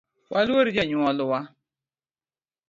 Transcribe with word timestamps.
Waluor 0.31 0.67
jonyuol 0.75 1.17
wa 1.29 1.39